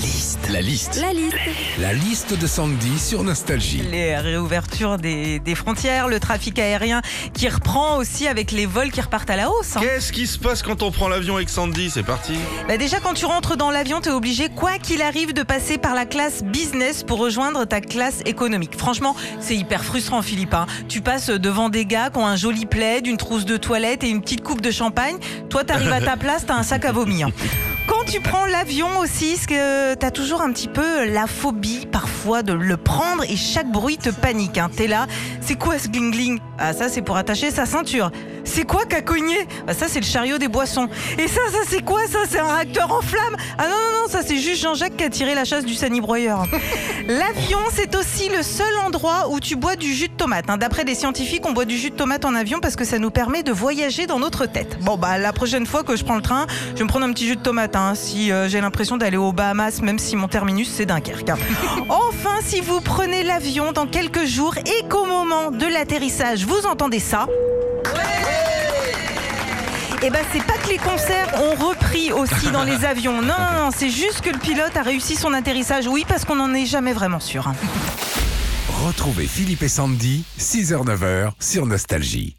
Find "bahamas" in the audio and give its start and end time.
59.32-59.80